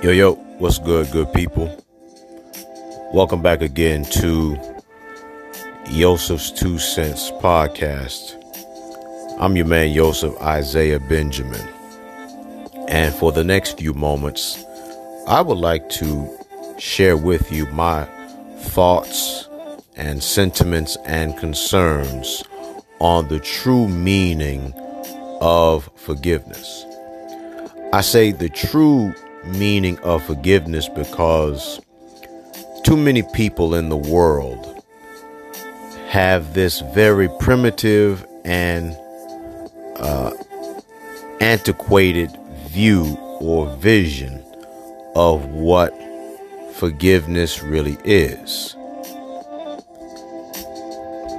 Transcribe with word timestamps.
Yo, 0.00 0.12
yo, 0.12 0.34
what's 0.58 0.78
good, 0.78 1.10
good 1.10 1.32
people? 1.32 1.66
Welcome 3.12 3.42
back 3.42 3.62
again 3.62 4.04
to 4.04 4.56
Yosef's 5.90 6.52
Two 6.52 6.78
Cents 6.78 7.32
podcast. 7.32 8.36
I'm 9.40 9.56
your 9.56 9.66
man, 9.66 9.90
Yosef 9.90 10.40
Isaiah 10.40 11.00
Benjamin. 11.00 11.66
And 12.86 13.12
for 13.12 13.32
the 13.32 13.42
next 13.42 13.78
few 13.78 13.92
moments, 13.92 14.64
I 15.26 15.40
would 15.40 15.58
like 15.58 15.88
to 15.90 16.30
share 16.78 17.16
with 17.16 17.50
you 17.50 17.66
my 17.66 18.04
thoughts 18.58 19.48
and 19.96 20.22
sentiments 20.22 20.96
and 21.06 21.36
concerns 21.36 22.44
on 23.00 23.26
the 23.26 23.40
true 23.40 23.88
meaning 23.88 24.72
of 25.40 25.90
forgiveness. 25.96 26.84
I 27.92 28.02
say 28.02 28.30
the 28.30 28.48
true 28.48 29.12
meaning 29.44 29.98
of 30.00 30.24
forgiveness 30.24 30.88
because 30.88 31.80
too 32.84 32.96
many 32.96 33.22
people 33.34 33.74
in 33.74 33.88
the 33.88 33.96
world 33.96 34.82
have 36.08 36.54
this 36.54 36.80
very 36.80 37.28
primitive 37.38 38.26
and 38.44 38.96
uh, 39.96 40.32
antiquated 41.40 42.30
view 42.68 43.16
or 43.40 43.68
vision 43.76 44.42
of 45.14 45.44
what 45.46 45.92
forgiveness 46.74 47.62
really 47.62 47.98
is. 48.04 48.74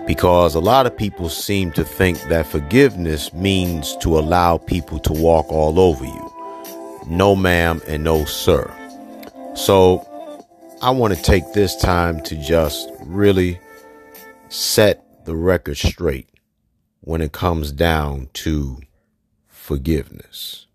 Because 0.05 0.55
a 0.55 0.59
lot 0.59 0.85
of 0.85 0.97
people 0.97 1.29
seem 1.29 1.71
to 1.73 1.83
think 1.83 2.19
that 2.23 2.45
forgiveness 2.45 3.33
means 3.33 3.95
to 3.97 4.17
allow 4.17 4.57
people 4.57 4.99
to 4.99 5.13
walk 5.13 5.51
all 5.51 5.79
over 5.79 6.03
you. 6.03 6.28
No, 7.07 7.35
ma'am, 7.35 7.81
and 7.87 8.03
no, 8.03 8.25
sir. 8.25 8.71
So 9.55 10.05
I 10.81 10.91
want 10.91 11.15
to 11.15 11.21
take 11.21 11.53
this 11.53 11.75
time 11.75 12.21
to 12.23 12.35
just 12.35 12.89
really 13.01 13.59
set 14.49 15.25
the 15.25 15.35
record 15.35 15.77
straight 15.77 16.29
when 17.01 17.21
it 17.21 17.31
comes 17.31 17.71
down 17.71 18.29
to 18.33 18.79
forgiveness. 19.47 20.67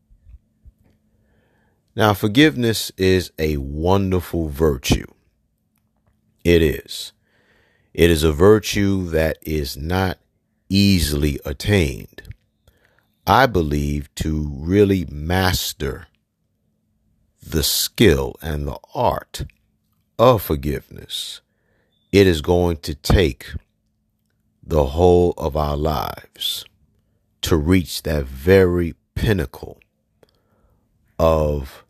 Now, 1.96 2.12
forgiveness 2.12 2.90
is 2.96 3.30
a 3.38 3.56
wonderful 3.56 4.48
virtue. 4.48 5.06
It 6.44 6.60
is. 6.60 7.12
It 7.92 8.10
is 8.10 8.24
a 8.24 8.32
virtue 8.32 9.08
that 9.10 9.38
is 9.42 9.76
not 9.76 10.18
easily 10.68 11.38
attained. 11.44 12.22
I 13.26 13.46
believe 13.46 14.14
to 14.16 14.50
really 14.52 15.06
master 15.08 16.08
the 17.44 17.62
skill 17.62 18.36
and 18.40 18.66
the 18.66 18.78
art 18.94 19.44
of 20.18 20.42
forgiveness, 20.42 21.40
it 22.10 22.26
is 22.26 22.40
going 22.40 22.78
to 22.78 22.94
take 22.94 23.52
the 24.62 24.84
whole 24.86 25.34
of 25.36 25.56
our 25.56 25.76
lives 25.76 26.64
to 27.42 27.56
reach 27.56 28.02
that 28.02 28.24
very 28.24 28.94
pinnacle 29.14 29.78
of 31.18 31.84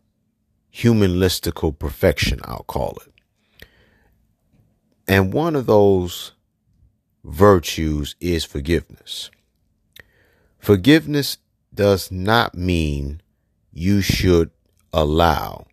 humanistical 0.73 1.77
perfection, 1.77 2.39
I'll 2.43 2.63
call 2.63 2.97
it. 3.05 3.67
And 5.07 5.31
one 5.31 5.55
of 5.55 5.67
those 5.67 6.33
virtues 7.23 8.15
is 8.19 8.43
forgiveness. 8.43 9.31
Forgiveness 10.59 11.37
does 11.73 12.11
not 12.11 12.55
mean 12.55 13.21
you 13.71 14.01
should 14.01 14.49
allow 14.95 15.67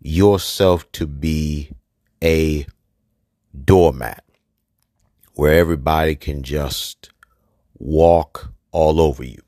yourself 0.00 0.90
to 0.92 1.06
be 1.06 1.70
a 2.24 2.66
doormat 3.64 4.24
where 5.34 5.52
everybody 5.54 6.14
can 6.14 6.42
just 6.42 7.10
walk 7.78 8.52
all 8.70 9.00
over 9.00 9.22
you. 9.22 9.42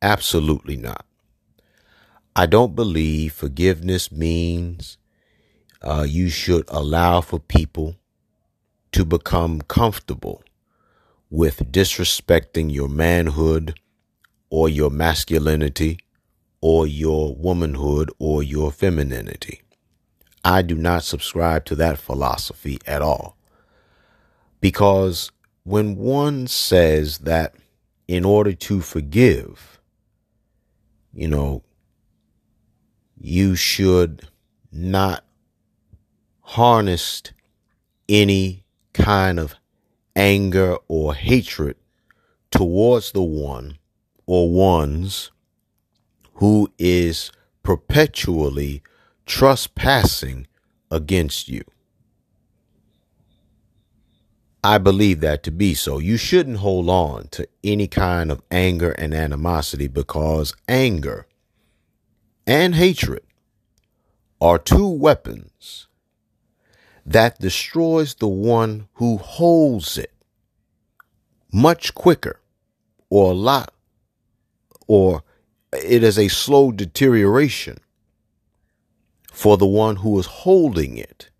Absolutely 0.00 0.76
not. 0.76 1.04
I 2.36 2.46
don't 2.46 2.74
believe 2.76 3.32
forgiveness 3.32 4.12
means 4.12 4.96
uh, 5.82 6.06
you 6.08 6.28
should 6.28 6.64
allow 6.68 7.20
for 7.20 7.40
people 7.40 7.96
to 8.92 9.04
become 9.04 9.60
comfortable 9.62 10.42
with 11.30 11.72
disrespecting 11.72 12.72
your 12.72 12.88
manhood 12.88 13.74
or 14.50 14.68
your 14.68 14.90
masculinity 14.90 15.98
or 16.62 16.86
your 16.86 17.34
womanhood 17.34 18.10
or 18.18 18.42
your 18.42 18.72
femininity. 18.72 19.60
I 20.44 20.62
do 20.62 20.76
not 20.76 21.04
subscribe 21.04 21.64
to 21.66 21.74
that 21.76 21.98
philosophy 21.98 22.78
at 22.86 23.02
all. 23.02 23.36
Because 24.60 25.30
when 25.64 25.96
one 25.96 26.46
says 26.46 27.18
that 27.18 27.54
in 28.08 28.24
order 28.24 28.52
to 28.52 28.80
forgive, 28.80 29.80
you 31.12 31.28
know, 31.28 31.62
you 33.20 33.54
should 33.54 34.28
not 34.70 35.24
harness 36.40 37.22
any 38.08 38.64
kind 38.92 39.38
of 39.38 39.54
anger 40.14 40.76
or 40.88 41.14
hatred 41.14 41.76
towards 42.50 43.12
the 43.12 43.22
one 43.22 43.78
or 44.26 44.50
ones 44.50 45.30
who 46.34 46.72
is 46.78 47.30
perpetually 47.62 48.82
trespassing 49.26 50.46
against 50.90 51.48
you. 51.48 51.62
I 54.64 54.78
believe 54.78 55.20
that 55.20 55.42
to 55.44 55.50
be 55.50 55.74
so. 55.74 55.98
You 55.98 56.16
shouldn't 56.16 56.58
hold 56.58 56.88
on 56.88 57.28
to 57.32 57.48
any 57.64 57.88
kind 57.88 58.30
of 58.30 58.42
anger 58.50 58.92
and 58.92 59.12
animosity 59.12 59.88
because 59.88 60.54
anger 60.68 61.26
and 62.46 62.74
hatred 62.76 63.24
are 64.40 64.58
two 64.58 64.88
weapons 64.88 65.88
that 67.04 67.40
destroys 67.40 68.14
the 68.14 68.28
one 68.28 68.88
who 68.94 69.16
holds 69.16 69.98
it 69.98 70.12
much 71.52 71.94
quicker 71.94 72.40
or 73.10 73.32
a 73.32 73.34
lot 73.34 73.74
or 74.86 75.22
it 75.72 76.02
is 76.02 76.18
a 76.18 76.28
slow 76.28 76.72
deterioration 76.72 77.78
for 79.32 79.56
the 79.56 79.66
one 79.66 79.96
who 79.96 80.18
is 80.18 80.26
holding 80.26 80.98
it 80.98 81.30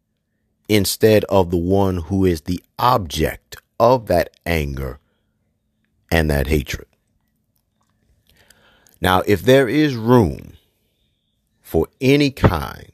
instead 0.68 1.24
of 1.24 1.50
the 1.50 1.56
one 1.56 1.98
who 1.98 2.24
is 2.24 2.42
the 2.42 2.62
object 2.78 3.56
of 3.78 4.06
that 4.06 4.30
anger 4.46 4.98
and 6.10 6.30
that 6.30 6.46
hatred. 6.46 6.86
Now, 9.00 9.22
if 9.26 9.42
there 9.42 9.68
is 9.68 9.96
room 9.96 10.52
for 11.60 11.88
any 12.00 12.30
kind 12.30 12.92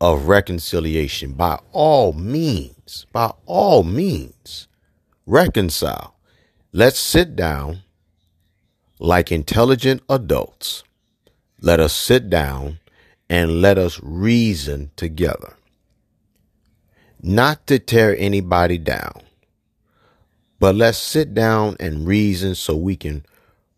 of 0.00 0.28
reconciliation, 0.28 1.32
by 1.32 1.58
all 1.72 2.12
means, 2.12 3.06
by 3.12 3.32
all 3.46 3.84
means, 3.84 4.68
reconcile. 5.26 6.16
Let's 6.72 6.98
sit 6.98 7.34
down 7.36 7.83
like 8.98 9.32
intelligent 9.32 10.02
adults. 10.08 10.84
Let 11.60 11.80
us 11.80 11.94
sit 11.94 12.30
down 12.30 12.78
and 13.28 13.60
let 13.60 13.78
us 13.78 14.00
reason 14.02 14.90
together. 14.96 15.56
Not 17.22 17.66
to 17.68 17.78
tear 17.78 18.14
anybody 18.18 18.78
down, 18.78 19.22
but 20.60 20.74
let's 20.74 20.98
sit 20.98 21.34
down 21.34 21.76
and 21.80 22.06
reason 22.06 22.54
so 22.54 22.76
we 22.76 22.96
can 22.96 23.24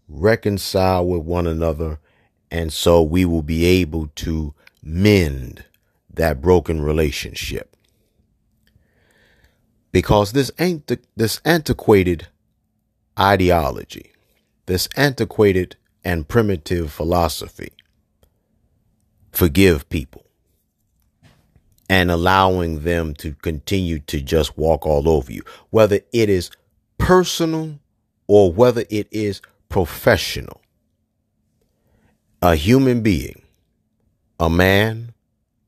reconcile 0.08 1.06
with 1.06 1.22
one 1.22 1.46
another 1.46 1.98
and 2.50 2.72
so 2.72 3.02
we 3.02 3.24
will 3.24 3.42
be 3.42 3.64
able 3.64 4.08
to 4.16 4.54
mend 4.82 5.64
that 6.12 6.40
broken 6.40 6.80
relationship. 6.82 7.76
Because 9.92 10.32
this 10.32 10.50
ain't 10.58 10.90
this 11.16 11.40
antiquated 11.44 12.28
ideology, 13.18 14.12
this 14.66 14.88
antiquated 14.96 15.76
and 16.04 16.28
primitive 16.28 16.92
philosophy 16.92 17.72
forgive 19.32 19.88
people 19.88 20.26
and 21.88 22.10
allowing 22.10 22.80
them 22.80 23.14
to 23.14 23.34
continue 23.34 23.98
to 24.00 24.20
just 24.20 24.56
walk 24.58 24.86
all 24.86 25.08
over 25.08 25.32
you, 25.32 25.42
whether 25.70 26.00
it 26.12 26.28
is 26.28 26.50
personal 26.98 27.78
or 28.26 28.52
whether 28.52 28.84
it 28.90 29.06
is 29.10 29.40
professional. 29.68 30.60
A 32.42 32.56
human 32.56 33.02
being, 33.02 33.42
a 34.40 34.50
man 34.50 35.12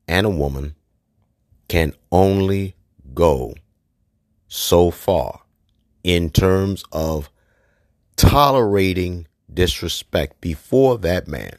and 0.07 0.25
a 0.25 0.29
woman, 0.29 0.75
can 1.67 1.93
only 2.11 2.75
go 3.13 3.53
so 4.47 4.91
far 4.91 5.41
in 6.03 6.29
terms 6.29 6.83
of 6.91 7.29
tolerating 8.19 9.25
disrespect 9.51 10.41
before 10.41 10.97
that 10.97 11.25
man 11.25 11.55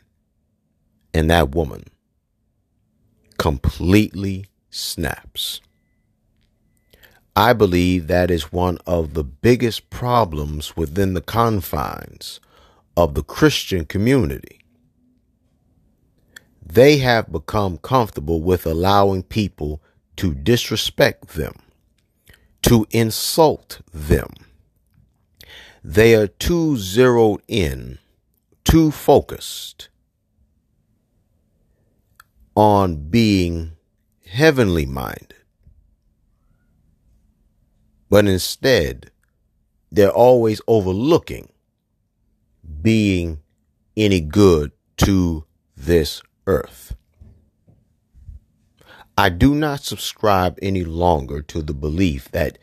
and 1.15 1.31
that 1.31 1.55
woman 1.55 1.85
completely 3.39 4.45
snaps. 4.69 5.63
I 7.35 7.55
believe 7.55 8.09
that 8.09 8.31
is 8.31 8.53
one 8.53 8.77
of 8.87 9.15
the 9.15 9.25
biggest 9.25 9.89
problems 9.89 10.77
within 10.77 11.15
the 11.15 11.23
confines 11.23 12.41
of 12.95 13.15
the 13.15 13.23
Christian 13.23 13.87
community. 13.87 14.61
They 16.63 16.99
have 16.99 17.33
become 17.33 17.79
comfortable 17.79 18.43
with 18.43 18.67
allowing 18.67 19.23
people 19.23 19.81
to 20.17 20.35
disrespect 20.35 21.29
them, 21.29 21.55
to 22.63 22.87
insult 22.91 23.81
them. 23.95 24.29
They 25.83 26.15
are 26.15 26.27
too 26.27 26.77
zeroed 26.77 27.43
in, 27.49 27.99
too 28.65 28.91
focused 28.91 29.89
on 32.55 33.09
being 33.09 33.73
heavenly 34.27 34.85
minded. 34.85 35.35
But 38.11 38.27
instead, 38.27 39.11
they're 39.91 40.11
always 40.11 40.61
overlooking 40.69 41.51
being 42.83 43.41
any 43.97 44.21
good 44.21 44.73
to 44.99 45.45
this 45.77 46.23
earth. 46.47 46.95
I 49.17 49.29
do 49.29 49.55
not 49.55 49.83
subscribe 49.85 50.59
any 50.63 50.85
longer 50.85 51.43
to 51.43 51.63
the 51.63 51.75
belief 51.75 52.31
that 52.31 52.59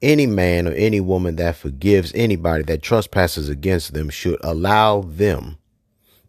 any 0.00 0.26
man 0.26 0.68
or 0.68 0.72
any 0.72 1.00
woman 1.00 1.36
that 1.36 1.56
forgives 1.56 2.12
anybody 2.14 2.62
that 2.64 2.82
trespasses 2.82 3.48
against 3.48 3.94
them 3.94 4.08
should 4.10 4.38
allow 4.42 5.02
them 5.02 5.58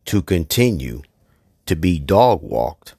to 0.05 0.21
continue 0.21 1.01
to 1.65 1.75
be 1.75 1.99
dog 1.99 2.41
walked 2.41 2.95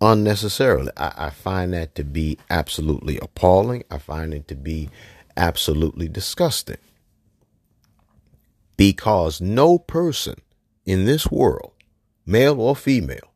unnecessarily. 0.00 0.92
I, 0.96 1.12
I, 1.16 1.30
find 1.30 1.72
that 1.72 1.94
to 1.96 2.04
be 2.04 2.38
absolutely 2.48 3.18
appalling. 3.18 3.84
I 3.90 3.98
find 3.98 4.32
it 4.32 4.48
to 4.48 4.54
be 4.54 4.88
absolutely 5.36 6.08
disgusting. 6.08 6.78
Because 8.76 9.40
no 9.40 9.78
person 9.78 10.36
in 10.86 11.04
this 11.04 11.30
world, 11.30 11.72
male 12.24 12.60
or 12.60 12.74
female, 12.74 13.34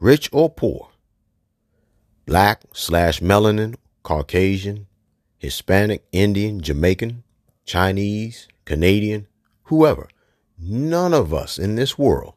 rich 0.00 0.28
or 0.32 0.50
poor, 0.50 0.88
black 2.26 2.62
slash 2.72 3.20
melanin, 3.20 3.76
Caucasian, 4.02 4.86
Hispanic, 5.40 6.04
Indian, 6.12 6.60
Jamaican, 6.60 7.24
Chinese, 7.64 8.46
Canadian, 8.66 9.26
whoever, 9.64 10.06
none 10.58 11.14
of 11.14 11.32
us 11.32 11.58
in 11.58 11.76
this 11.76 11.96
world 11.96 12.34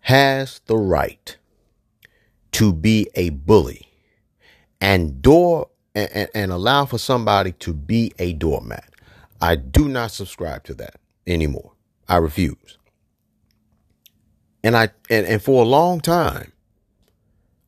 has 0.00 0.60
the 0.66 0.76
right 0.76 1.38
to 2.52 2.74
be 2.74 3.08
a 3.14 3.30
bully 3.30 3.88
and 4.82 5.22
door 5.22 5.70
and, 5.94 6.28
and, 6.34 6.52
allow 6.52 6.84
for 6.84 6.98
somebody 6.98 7.52
to 7.52 7.72
be 7.72 8.12
a 8.18 8.34
doormat. 8.34 8.90
I 9.40 9.56
do 9.56 9.88
not 9.88 10.10
subscribe 10.10 10.64
to 10.64 10.74
that 10.74 10.96
anymore. 11.26 11.72
I 12.06 12.18
refuse. 12.18 12.78
And 14.62 14.76
I 14.76 14.90
and, 15.08 15.26
and 15.26 15.42
for 15.42 15.62
a 15.62 15.66
long 15.66 16.00
time, 16.00 16.52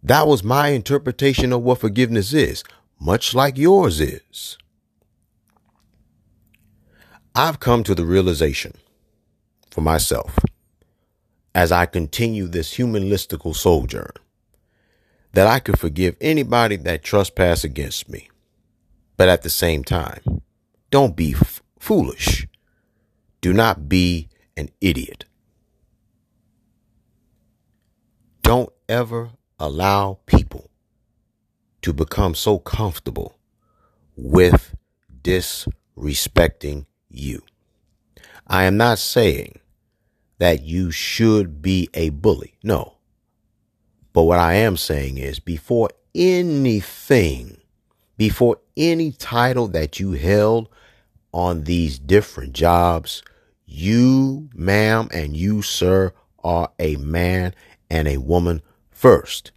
that 0.02 0.26
was 0.26 0.44
my 0.44 0.68
interpretation 0.68 1.52
of 1.52 1.62
what 1.62 1.80
forgiveness 1.80 2.34
is, 2.34 2.64
much 3.00 3.34
like 3.34 3.58
yours 3.58 4.00
is. 4.00 4.58
I've 7.34 7.60
come 7.60 7.82
to 7.84 7.94
the 7.94 8.04
realization 8.04 8.74
for 9.70 9.80
myself 9.80 10.38
as 11.54 11.72
I 11.72 11.86
continue 11.86 12.46
this 12.46 12.74
humanistical 12.76 13.54
sojourn 13.54 14.12
that 15.32 15.46
I 15.46 15.58
could 15.58 15.78
forgive 15.78 16.16
anybody 16.20 16.76
that 16.76 17.02
trespass 17.02 17.64
against 17.64 18.08
me. 18.08 18.30
But 19.16 19.28
at 19.28 19.42
the 19.42 19.50
same 19.50 19.84
time, 19.84 20.42
don't 20.90 21.16
be 21.16 21.32
f- 21.32 21.62
foolish. 21.78 22.46
Do 23.40 23.52
not 23.52 23.88
be 23.88 24.28
an 24.56 24.68
idiot. 24.80 25.24
Don't 28.42 28.70
ever 28.88 29.30
allow 29.58 30.18
people 30.26 30.43
to 31.84 31.92
become 31.92 32.34
so 32.34 32.58
comfortable 32.58 33.36
with 34.16 34.74
disrespecting 35.22 36.86
you. 37.10 37.42
I 38.46 38.64
am 38.64 38.78
not 38.78 38.98
saying 38.98 39.60
that 40.38 40.62
you 40.62 40.90
should 40.90 41.60
be 41.60 41.90
a 41.92 42.08
bully. 42.08 42.54
No. 42.62 42.94
But 44.14 44.22
what 44.22 44.38
I 44.38 44.54
am 44.54 44.78
saying 44.78 45.18
is 45.18 45.40
before 45.40 45.90
anything, 46.14 47.58
before 48.16 48.60
any 48.78 49.12
title 49.12 49.68
that 49.68 50.00
you 50.00 50.12
held 50.12 50.70
on 51.34 51.64
these 51.64 51.98
different 51.98 52.54
jobs, 52.54 53.22
you, 53.66 54.48
ma'am, 54.54 55.08
and 55.12 55.36
you, 55.36 55.60
sir, 55.60 56.14
are 56.42 56.70
a 56.78 56.96
man 56.96 57.54
and 57.90 58.08
a 58.08 58.16
woman 58.16 58.62
first. 58.90 59.52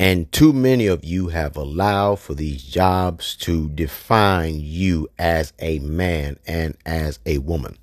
And 0.00 0.32
too 0.32 0.54
many 0.54 0.86
of 0.86 1.04
you 1.04 1.28
have 1.28 1.58
allowed 1.58 2.20
for 2.20 2.32
these 2.32 2.62
jobs 2.62 3.36
to 3.36 3.68
define 3.68 4.58
you 4.58 5.08
as 5.18 5.52
a 5.58 5.78
man 5.80 6.38
and 6.46 6.74
as 6.86 7.18
a 7.26 7.36
woman. 7.36 7.76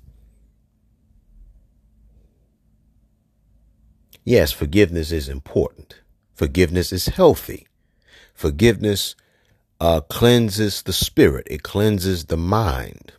Yes, 4.24 4.50
forgiveness 4.50 5.12
is 5.12 5.28
important. 5.28 6.00
Forgiveness 6.34 6.92
is 6.92 7.06
healthy. 7.06 7.68
Forgiveness 8.34 9.14
uh, 9.80 10.00
cleanses 10.00 10.82
the 10.82 10.92
spirit, 10.92 11.46
it 11.48 11.62
cleanses 11.62 12.24
the 12.24 12.36
mind 12.36 13.12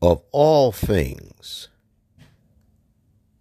of 0.00 0.22
all 0.30 0.70
things 0.70 1.68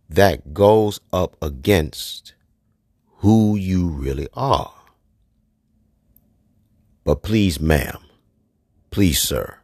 that 0.10 0.55
goes 0.55 1.00
up 1.13 1.38
against 1.43 2.34
who 3.17 3.55
you 3.55 3.89
really 3.89 4.27
are. 4.33 4.74
But 7.03 7.24
please, 7.24 7.59
ma'am, 7.59 8.00
please, 8.91 9.19
sir, 9.19 9.59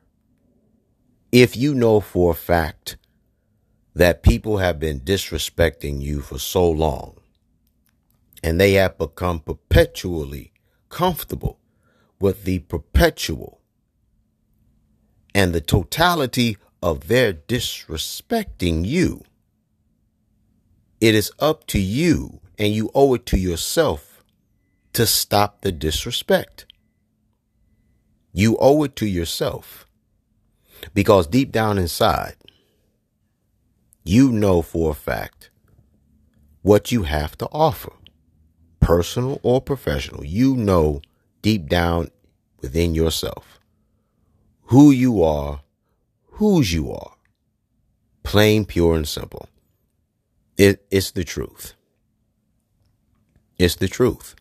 if 1.31 1.57
you 1.57 1.73
know 1.73 1.99
for 1.99 2.31
a 2.31 2.35
fact 2.35 2.97
that 3.93 4.23
people 4.23 4.57
have 4.57 4.79
been 4.79 4.99
disrespecting 4.99 6.01
you 6.01 6.21
for 6.21 6.39
so 6.39 6.69
long 6.69 7.17
and 8.43 8.59
they 8.59 8.73
have 8.73 8.97
become 8.97 9.39
perpetually 9.39 10.51
comfortable 10.89 11.59
with 12.19 12.43
the 12.43 12.59
perpetual 12.59 13.59
and 15.35 15.53
the 15.53 15.61
totality 15.61 16.57
of 16.81 17.07
their 17.07 17.33
disrespecting 17.33 18.85
you, 18.85 19.23
it 21.03 21.13
is 21.13 21.33
up 21.37 21.67
to 21.67 21.77
you 21.77 22.39
and 22.57 22.71
you 22.73 22.89
owe 22.95 23.13
it 23.13 23.25
to 23.25 23.37
yourself 23.37 24.23
to 24.93 25.05
stop 25.05 25.59
the 25.59 25.69
disrespect. 25.69 26.65
You 28.31 28.55
owe 28.57 28.83
it 28.83 28.95
to 28.95 29.05
yourself 29.05 29.85
because 30.93 31.27
deep 31.27 31.51
down 31.51 31.77
inside, 31.77 32.37
you 34.05 34.31
know 34.31 34.61
for 34.61 34.91
a 34.91 34.93
fact 34.93 35.49
what 36.61 36.93
you 36.93 37.03
have 37.03 37.37
to 37.39 37.47
offer, 37.51 37.91
personal 38.79 39.41
or 39.43 39.59
professional. 39.59 40.23
You 40.23 40.55
know 40.55 41.01
deep 41.41 41.67
down 41.67 42.11
within 42.61 42.95
yourself 42.95 43.59
who 44.67 44.91
you 44.91 45.21
are, 45.21 45.63
whose 46.39 46.71
you 46.71 46.93
are. 46.93 47.17
Plain, 48.23 48.63
pure, 48.63 48.95
and 48.95 49.05
simple. 49.05 49.49
It, 50.57 50.85
it's 50.91 51.11
the 51.11 51.23
truth. 51.23 51.73
It's 53.57 53.75
the 53.75 53.87
truth. 53.87 54.35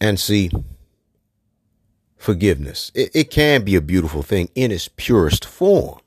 And 0.00 0.18
see, 0.18 0.50
forgiveness, 2.16 2.90
it, 2.94 3.10
it 3.14 3.30
can 3.30 3.64
be 3.64 3.76
a 3.76 3.82
beautiful 3.82 4.22
thing 4.22 4.48
in 4.54 4.70
its 4.72 4.88
purest 4.88 5.44
form. 5.44 6.00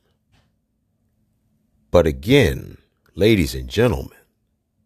But 1.91 2.07
again, 2.07 2.79
ladies 3.15 3.53
and 3.53 3.69
gentlemen, 3.69 4.17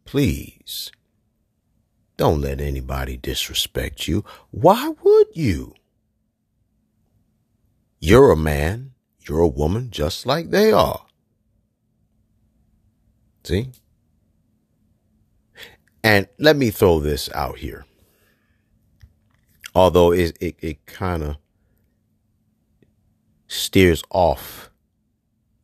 please 0.03 0.91
don't 2.17 2.41
let 2.41 2.59
anybody 2.59 3.15
disrespect 3.15 4.07
you. 4.07 4.25
Why 4.51 4.89
would 5.03 5.27
you? 5.33 5.73
You're 7.99 8.31
a 8.31 8.37
man, 8.37 8.91
you're 9.21 9.39
a 9.39 9.47
woman 9.47 9.89
just 9.91 10.25
like 10.25 10.49
they 10.49 10.71
are. 10.71 11.06
See? 13.47 13.71
And 16.03 16.27
let 16.37 16.57
me 16.57 16.69
throw 16.69 16.99
this 16.99 17.29
out 17.33 17.59
here. 17.59 17.85
Although 19.73 20.11
it, 20.11 20.37
it, 20.41 20.57
it 20.59 20.85
kind 20.85 21.23
of 21.23 21.37
steers 23.47 24.03
off 24.09 24.69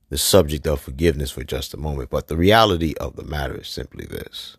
the 0.10 0.18
subject 0.18 0.66
of 0.66 0.80
forgiveness 0.80 1.32
for 1.32 1.44
just 1.44 1.74
a 1.74 1.78
moment, 1.78 2.10
but 2.10 2.30
the 2.30 2.38
reality 2.38 2.94
of 3.02 3.18
the 3.18 3.24
matter 3.24 3.60
is 3.60 3.68
simply 3.68 4.06
this 4.06 4.56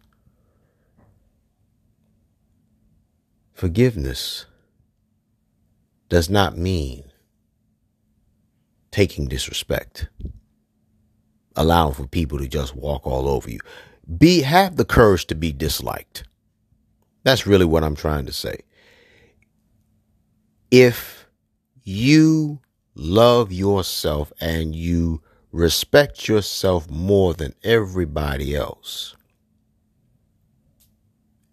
forgiveness 3.55 4.45
does 6.11 6.29
not 6.29 6.59
mean 6.59 7.05
taking 8.91 9.29
disrespect, 9.29 10.09
allowing 11.57 11.95
for 11.95 12.07
people 12.07 12.39
to 12.39 12.49
just 12.49 12.75
walk 12.75 13.07
all 13.07 13.29
over 13.29 13.51
you. 13.51 13.61
Be 14.19 14.43
have 14.43 14.77
the 14.77 14.85
courage 14.85 15.27
to 15.27 15.35
be 15.35 15.53
disliked. 15.53 16.25
That's 17.23 17.47
really 17.47 17.65
what 17.65 17.85
I'm 17.85 17.97
trying 17.97 18.27
to 18.27 18.33
say. 18.33 18.61
If 20.71 21.27
you 21.83 22.61
love 22.95 23.53
yourself 23.53 24.33
and 24.41 24.75
you 24.75 25.23
respect 25.53 26.29
yourself 26.29 26.91
more 26.91 27.33
than 27.35 27.55
everybody 27.63 28.55
else, 28.55 29.17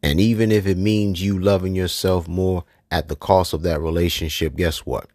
and 0.03 0.20
even 0.20 0.51
if 0.51 0.65
it 0.65 0.77
means 0.77 1.22
you 1.22 1.39
loving 1.39 1.75
yourself 1.75 2.27
more 2.27 2.63
at 2.89 3.08
the 3.08 3.15
cost 3.15 3.53
of 3.53 3.62
that 3.62 3.79
relationship, 3.79 4.55
guess 4.55 4.79
what? 4.79 5.08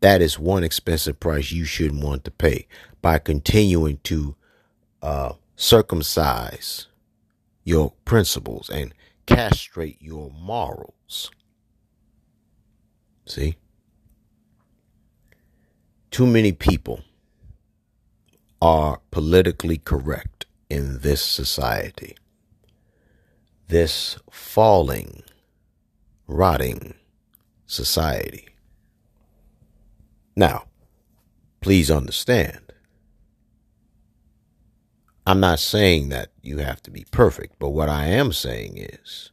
That 0.00 0.20
is 0.20 0.38
one 0.38 0.64
expensive 0.64 1.20
price 1.20 1.52
you 1.52 1.64
shouldn't 1.64 2.02
want 2.02 2.24
to 2.24 2.30
pay 2.30 2.66
by 3.04 3.18
continuing 3.18 3.98
to 4.02 4.34
uh, 5.02 5.34
circumcise 5.56 6.86
your 7.62 7.92
principles 8.06 8.70
and 8.70 8.94
castrate 9.26 10.00
your 10.00 10.30
morals. 10.30 11.30
See? 13.26 13.58
Too 16.10 16.26
many 16.26 16.52
people 16.52 17.02
are 18.62 19.02
politically 19.10 19.76
correct 19.76 20.46
in 20.70 21.00
this 21.00 21.20
society. 21.20 22.16
This 23.68 24.16
falling, 24.30 25.24
rotting 26.26 26.94
society. 27.66 28.48
Now, 30.34 30.64
please 31.60 31.90
understand, 31.90 32.63
I'm 35.26 35.40
not 35.40 35.58
saying 35.58 36.10
that 36.10 36.32
you 36.42 36.58
have 36.58 36.82
to 36.82 36.90
be 36.90 37.06
perfect, 37.10 37.54
but 37.58 37.70
what 37.70 37.88
I 37.88 38.06
am 38.06 38.32
saying 38.32 38.76
is 38.76 39.30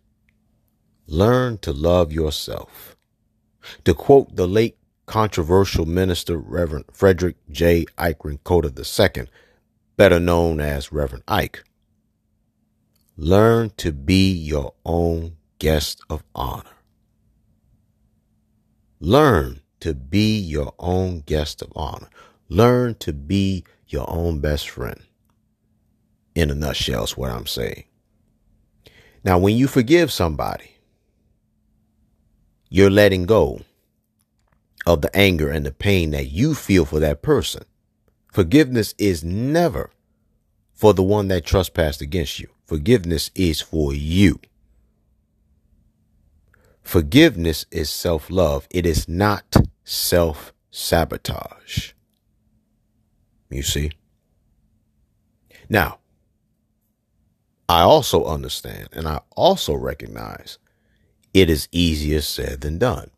learn 1.05 1.57
to 1.59 1.73
love 1.73 2.13
yourself. 2.13 2.95
To 3.83 3.93
quote 3.93 4.37
the 4.37 4.47
late 4.47 4.77
controversial 5.05 5.85
minister, 5.85 6.37
Reverend 6.37 6.85
Frederick 6.93 7.35
J. 7.49 7.85
Eikerenkoetter 7.97 9.17
II, 9.17 9.27
better 9.97 10.19
known 10.19 10.61
as 10.61 10.93
Reverend 10.93 11.25
Ike, 11.27 11.61
learn 13.17 13.71
to 13.75 13.91
be 13.91 14.31
your 14.31 14.73
own 14.85 15.35
guest 15.59 15.99
of 16.09 16.23
honor. 16.33 16.63
Learn 19.01 19.59
to 19.81 19.93
be 19.93 20.39
your 20.39 20.73
own 20.79 21.19
guest 21.19 21.61
of 21.61 21.73
honor. 21.75 22.07
Learn 22.47 22.95
to 22.95 23.11
be 23.11 23.65
your 23.87 24.09
own 24.09 24.39
best 24.39 24.69
friend 24.69 25.01
in 26.35 26.49
a 26.49 26.55
nutshell 26.55 27.03
is 27.03 27.17
what 27.17 27.31
I'm 27.31 27.47
saying. 27.47 27.85
Now, 29.23 29.37
when 29.37 29.55
you 29.55 29.67
forgive 29.67 30.11
somebody, 30.11 30.71
you're 32.69 32.89
letting 32.89 33.25
go 33.25 33.61
of 34.85 35.01
the 35.01 35.15
anger 35.15 35.49
and 35.49 35.65
the 35.65 35.71
pain 35.71 36.11
that 36.11 36.27
you 36.27 36.55
feel 36.55 36.85
for 36.85 36.99
that 36.99 37.21
person. 37.21 37.63
Forgiveness 38.31 38.95
is 38.97 39.23
never 39.23 39.91
for 40.73 40.93
the 40.93 41.03
one 41.03 41.27
that 41.27 41.45
trespassed 41.45 42.01
against 42.01 42.39
you. 42.39 42.47
Forgiveness 42.65 43.29
is 43.35 43.61
for 43.61 43.93
you. 43.93 44.39
Forgiveness 46.81 47.65
is 47.69 47.89
self 47.89 48.29
love. 48.31 48.67
It 48.71 48.85
is 48.85 49.07
not 49.07 49.55
self 49.83 50.53
sabotage. 50.71 51.91
You 53.49 53.61
see? 53.61 53.91
Now, 55.69 55.99
I 57.71 57.83
also 57.83 58.25
understand 58.25 58.89
and 58.91 59.07
I 59.07 59.21
also 59.37 59.73
recognize 59.75 60.57
it 61.33 61.49
is 61.49 61.69
easier 61.71 62.19
said 62.19 62.59
than 62.59 62.77
done. 62.79 63.11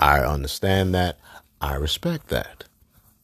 I 0.00 0.18
understand 0.18 0.92
that. 0.96 1.20
I 1.60 1.76
respect 1.76 2.26
that. 2.26 2.64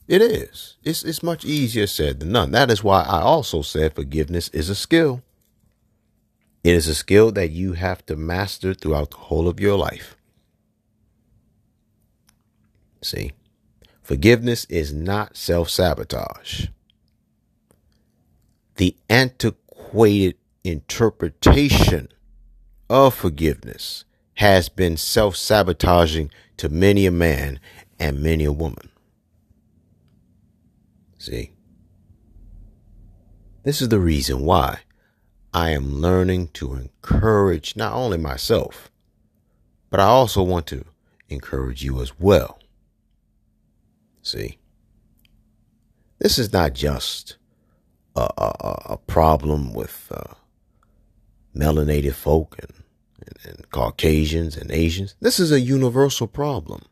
It 0.06 0.22
is. 0.22 0.76
It's, 0.84 1.02
it's 1.02 1.24
much 1.24 1.44
easier 1.44 1.88
said 1.88 2.20
than 2.20 2.32
done. 2.32 2.52
That 2.52 2.70
is 2.70 2.84
why 2.84 3.02
I 3.02 3.20
also 3.20 3.62
said 3.62 3.96
forgiveness 3.96 4.48
is 4.50 4.70
a 4.70 4.76
skill. 4.76 5.24
It 6.62 6.72
is 6.72 6.86
a 6.86 6.94
skill 6.94 7.32
that 7.32 7.50
you 7.50 7.72
have 7.72 8.06
to 8.06 8.14
master 8.14 8.72
throughout 8.72 9.10
the 9.10 9.16
whole 9.16 9.48
of 9.48 9.58
your 9.58 9.76
life. 9.76 10.16
See, 13.02 13.32
forgiveness 14.04 14.66
is 14.66 14.92
not 14.92 15.36
self 15.36 15.68
sabotage. 15.68 16.66
The 18.76 18.94
antiquated 19.10 20.36
interpretation 20.66 22.08
of 22.88 23.14
forgiveness 23.14 24.04
has 24.34 24.68
been 24.68 24.96
self 24.96 25.36
sabotaging 25.36 26.30
to 26.56 26.68
many 26.68 27.06
a 27.06 27.10
man 27.10 27.60
and 27.98 28.20
many 28.20 28.44
a 28.44 28.52
woman. 28.52 28.90
See, 31.18 31.52
this 33.64 33.80
is 33.80 33.88
the 33.88 33.98
reason 33.98 34.40
why 34.40 34.80
I 35.52 35.70
am 35.70 36.00
learning 36.00 36.48
to 36.54 36.74
encourage 36.74 37.76
not 37.76 37.94
only 37.94 38.18
myself, 38.18 38.90
but 39.90 40.00
I 40.00 40.04
also 40.04 40.42
want 40.42 40.66
to 40.68 40.84
encourage 41.28 41.82
you 41.82 42.00
as 42.00 42.18
well. 42.18 42.58
See, 44.22 44.58
this 46.18 46.38
is 46.38 46.52
not 46.52 46.74
just 46.74 47.36
a, 48.14 48.28
a, 48.38 48.78
a 48.86 48.96
problem 48.98 49.72
with 49.72 50.10
uh, 50.14 50.34
melanated 51.56 52.14
folk 52.14 52.56
and, 52.60 52.72
and, 53.26 53.58
and 53.58 53.70
Caucasians 53.70 54.56
and 54.56 54.70
Asians. 54.70 55.14
This 55.20 55.40
is 55.40 55.52
a 55.52 55.60
universal 55.60 56.26
problem. 56.26 56.82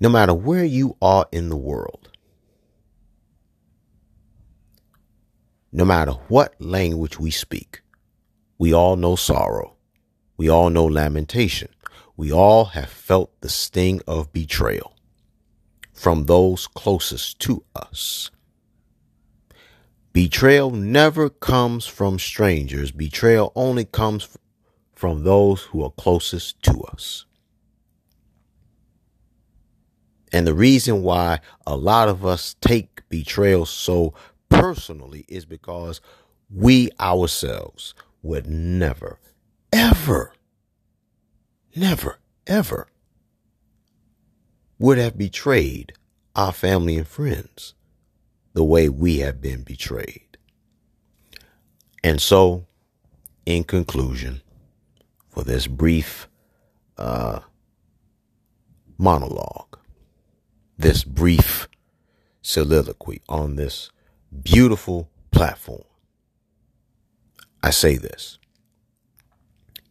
No 0.00 0.08
matter 0.08 0.34
where 0.34 0.64
you 0.64 0.96
are 1.00 1.26
in 1.32 1.48
the 1.48 1.56
world, 1.56 2.10
no 5.72 5.84
matter 5.84 6.12
what 6.28 6.54
language 6.60 7.18
we 7.18 7.30
speak, 7.30 7.80
we 8.58 8.72
all 8.72 8.96
know 8.96 9.16
sorrow. 9.16 9.76
We 10.36 10.48
all 10.48 10.70
know 10.70 10.84
lamentation. 10.84 11.68
We 12.16 12.32
all 12.32 12.66
have 12.66 12.90
felt 12.90 13.40
the 13.40 13.48
sting 13.48 14.00
of 14.06 14.32
betrayal 14.32 14.94
from 15.92 16.24
those 16.26 16.66
closest 16.66 17.38
to 17.40 17.64
us. 17.74 18.30
Betrayal 20.12 20.70
never 20.70 21.30
comes 21.30 21.86
from 21.86 22.18
strangers. 22.18 22.90
Betrayal 22.90 23.50
only 23.56 23.86
comes 23.86 24.28
from 24.92 25.24
those 25.24 25.62
who 25.62 25.82
are 25.82 25.90
closest 25.90 26.62
to 26.62 26.82
us. 26.82 27.24
And 30.32 30.46
the 30.46 30.54
reason 30.54 31.02
why 31.02 31.40
a 31.66 31.76
lot 31.76 32.08
of 32.08 32.24
us 32.24 32.56
take 32.60 33.08
betrayal 33.08 33.66
so 33.66 34.14
personally 34.48 35.24
is 35.28 35.44
because 35.44 36.00
we 36.50 36.90
ourselves 37.00 37.94
would 38.22 38.46
never, 38.46 39.18
ever, 39.72 40.34
never, 41.74 42.18
ever 42.46 42.88
would 44.78 44.98
have 44.98 45.16
betrayed 45.16 45.94
our 46.34 46.52
family 46.52 46.96
and 46.96 47.06
friends 47.06 47.74
the 48.54 48.64
way 48.64 48.88
we 48.88 49.18
have 49.18 49.40
been 49.40 49.62
betrayed. 49.62 50.38
And 52.04 52.20
so, 52.20 52.66
in 53.46 53.64
conclusion, 53.64 54.42
for 55.28 55.44
this 55.44 55.66
brief 55.66 56.28
uh, 56.98 57.40
monologue, 58.98 59.78
this 60.76 61.04
brief 61.04 61.68
soliloquy 62.42 63.22
on 63.28 63.56
this 63.56 63.90
beautiful 64.42 65.08
platform, 65.30 65.84
I 67.62 67.70
say 67.70 67.96
this. 67.96 68.38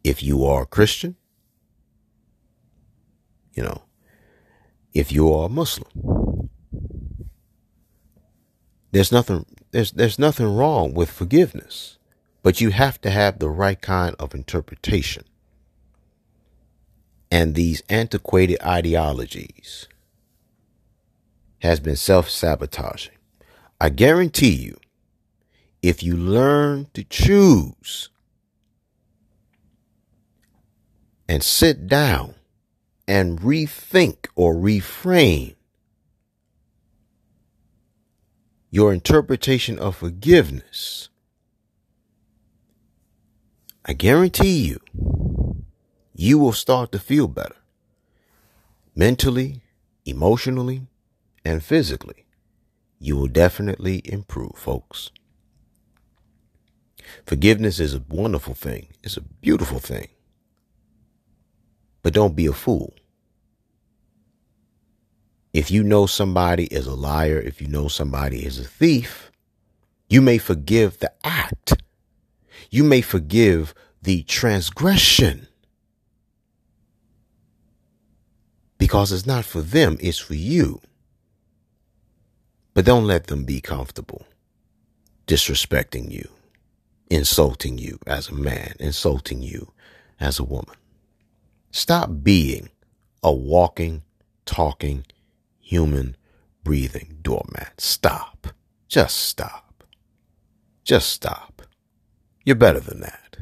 If 0.04 0.22
you 0.22 0.46
are 0.46 0.64
a 0.64 0.68
Christian, 0.68 1.16
you 3.54 3.64
know, 3.64 3.84
if 4.94 5.12
you 5.12 5.32
are 5.34 5.46
a 5.46 5.50
Muslim, 5.50 6.31
there's 8.92 9.12
nothing 9.12 9.46
there's 9.72 9.92
there's 9.92 10.20
nothing 10.20 10.54
wrong 10.56 10.94
with 10.94 11.10
forgiveness, 11.10 11.98
but 12.44 12.62
you 12.62 12.72
have 12.72 13.00
to 13.02 13.10
have 13.10 13.40
the 13.40 13.50
right 13.50 13.82
kind 13.82 14.16
of 14.20 14.36
interpretation. 14.36 15.24
And 17.32 17.56
these 17.56 17.82
antiquated 17.90 18.62
ideologies 18.62 19.88
has 21.60 21.80
been 21.80 21.96
self 21.96 22.30
sabotaging. 22.30 23.14
I 23.80 23.90
guarantee 23.90 24.54
you, 24.54 24.78
if 25.82 26.04
you 26.04 26.16
learn 26.16 26.88
to 26.94 27.04
choose 27.06 28.10
and 31.28 31.42
sit 31.42 31.88
down 31.88 32.36
and 33.08 33.40
rethink 33.40 34.28
or 34.36 34.54
reframe 34.54 35.56
your 38.72 38.94
interpretation 38.94 39.78
of 39.78 39.98
forgiveness, 39.98 41.10
I 43.86 43.94
guarantee 43.94 44.66
you, 44.66 44.80
you 46.16 46.40
will 46.40 46.54
start 46.54 46.92
to 46.94 47.00
feel 47.00 47.28
better 47.28 47.56
mentally, 48.96 49.62
emotionally, 50.06 50.88
and 51.44 51.64
physically. 51.64 52.26
You 53.00 53.18
will 53.18 53.28
definitely 53.28 54.02
improve, 54.06 54.54
folks. 54.56 55.12
Forgiveness 57.26 57.80
is 57.80 57.94
a 57.94 58.04
wonderful 58.08 58.54
thing. 58.54 58.88
It's 59.04 59.18
a 59.18 59.22
beautiful 59.22 59.80
thing. 59.80 60.10
But 62.04 62.14
don't 62.14 62.36
be 62.36 62.46
a 62.46 62.54
fool. 62.54 62.94
If 65.54 65.70
you 65.70 65.84
know 65.84 66.06
somebody 66.06 66.66
is 66.66 66.88
a 66.88 66.96
liar, 66.96 67.40
if 67.40 67.62
you 67.62 67.68
know 67.68 67.88
somebody 67.88 68.46
is 68.46 68.60
a 68.60 68.64
thief, 68.64 69.32
you 70.10 70.22
may 70.22 70.38
forgive 70.38 71.00
the 71.00 71.12
act. 71.24 71.74
You 72.70 72.84
may 72.84 73.02
forgive 73.02 73.74
the 74.02 74.24
transgression. 74.24 75.48
Because 78.78 79.12
it's 79.12 79.26
not 79.26 79.46
for 79.46 79.62
them, 79.62 79.98
it's 80.00 80.18
for 80.18 80.36
you. 80.36 80.82
But 82.74 82.86
don't 82.86 83.06
let 83.06 83.28
them 83.28 83.44
be 83.44 83.62
comfortable 83.62 84.26
disrespecting 85.28 86.12
you, 86.12 86.28
insulting 87.10 87.78
you 87.78 87.98
as 88.06 88.30
a 88.30 88.34
man, 88.34 88.74
insulting 88.80 89.42
you 89.42 89.72
as 90.20 90.40
a 90.40 90.44
woman. 90.44 90.76
Stop 91.72 92.10
being 92.22 92.70
a 93.24 93.32
walking, 93.32 94.04
talking, 94.46 95.06
human, 95.72 96.18
breathing 96.66 97.20
doormat. 97.22 97.80
Stop. 97.80 98.48
Just 98.90 99.16
stop. 99.16 99.86
Just 100.84 101.08
stop. 101.08 101.62
You're 102.44 102.58
better 102.58 102.82
than 102.82 103.00
that. 103.00 103.38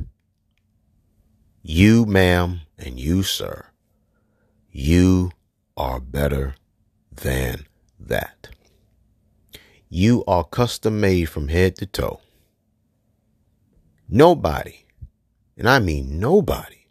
You, 1.63 2.05
ma'am, 2.05 2.61
and 2.77 2.99
you, 2.99 3.23
sir, 3.23 3.65
you 4.69 5.31
are 5.75 5.99
better 5.99 6.53
than 7.11 7.65
that. 7.99 8.49
You 9.89 10.23
are 10.27 10.43
custom 10.43 11.01
made 11.01 11.29
from 11.29 11.47
head 11.47 11.77
to 11.77 11.87
toe. 11.87 12.21
Nobody, 14.07 14.85
and 15.57 15.67
I 15.67 15.79
mean 15.79 16.19
nobody, 16.19 16.85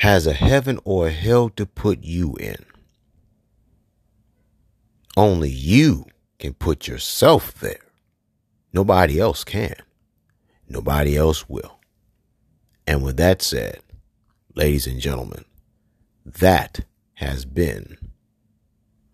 has 0.00 0.26
a 0.26 0.34
heaven 0.34 0.78
or 0.84 1.06
a 1.06 1.10
hell 1.10 1.48
to 1.56 1.64
put 1.64 2.04
you 2.04 2.34
in. 2.34 2.66
Only 5.16 5.50
you 5.50 6.06
can 6.38 6.54
put 6.54 6.88
yourself 6.88 7.54
there. 7.54 7.84
Nobody 8.72 9.20
else 9.20 9.44
can. 9.44 9.76
Nobody 10.68 11.16
else 11.16 11.48
will. 11.48 11.78
And 12.86 13.02
with 13.02 13.16
that 13.18 13.40
said, 13.40 13.80
ladies 14.54 14.86
and 14.86 15.00
gentlemen, 15.00 15.44
that 16.24 16.80
has 17.14 17.44
been 17.44 17.96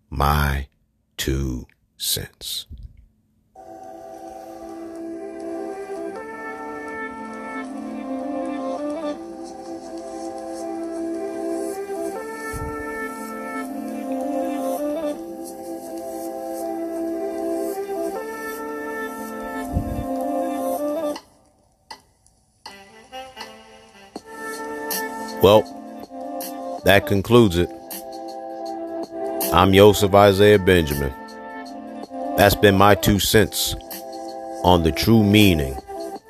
my 0.09 0.67
two 1.17 1.67
cents. 1.97 2.65
Well, 25.41 25.63
that 26.85 27.07
concludes 27.07 27.57
it. 27.57 27.67
I'm 29.51 29.73
Yosef 29.73 30.13
Isaiah 30.13 30.59
Benjamin. 30.59 31.11
That's 32.37 32.53
been 32.53 32.77
my 32.77 32.93
two 32.93 33.17
cents 33.17 33.75
on 34.63 34.83
the 34.83 34.91
true 34.91 35.23
meaning 35.23 35.75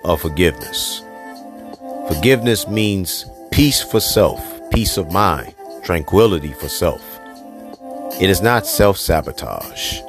of 0.06 0.22
forgiveness. 0.22 1.04
Forgiveness 2.08 2.70
means 2.70 3.26
peace 3.52 3.82
for 3.84 4.00
self, 4.00 4.42
peace 4.72 4.96
of 4.96 5.12
mind, 5.12 5.56
tranquility 5.84 6.54
for 6.54 6.70
self. 6.70 7.02
It 8.22 8.30
is 8.30 8.42
not 8.42 8.66
self 8.66 8.96
sabotage. 8.96 10.00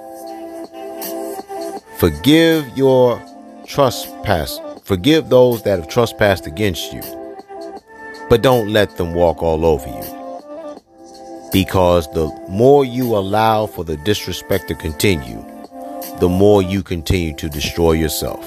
Forgive 1.98 2.78
your 2.78 3.20
trespass. 3.66 4.60
Forgive 4.84 5.28
those 5.28 5.64
that 5.64 5.80
have 5.80 5.88
trespassed 5.88 6.46
against 6.46 6.92
you 6.92 7.21
but 8.32 8.40
don't 8.40 8.70
let 8.70 8.96
them 8.96 9.12
walk 9.12 9.42
all 9.42 9.66
over 9.66 9.86
you. 9.86 11.50
Because 11.52 12.10
the 12.14 12.34
more 12.48 12.82
you 12.82 13.14
allow 13.14 13.66
for 13.66 13.84
the 13.84 13.98
disrespect 13.98 14.68
to 14.68 14.74
continue, 14.74 15.44
the 16.18 16.30
more 16.30 16.62
you 16.62 16.82
continue 16.82 17.34
to 17.36 17.50
destroy 17.50 17.92
yourself. 17.92 18.42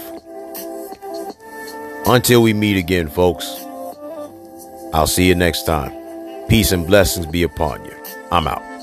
Until 2.07 2.41
we 2.41 2.51
meet 2.51 2.77
again, 2.77 3.07
folks, 3.07 3.45
I'll 4.91 5.05
see 5.05 5.27
you 5.27 5.35
next 5.35 5.67
time. 5.67 5.91
Peace 6.47 6.71
and 6.71 6.87
blessings 6.87 7.27
be 7.27 7.43
upon 7.43 7.85
you. 7.85 7.95
I'm 8.31 8.47
out. 8.47 8.74